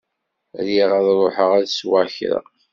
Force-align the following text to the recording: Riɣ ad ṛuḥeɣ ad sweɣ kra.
Riɣ 0.65 0.89
ad 0.99 1.07
ṛuḥeɣ 1.21 1.51
ad 1.59 1.67
sweɣ 1.69 2.07
kra. 2.15 2.39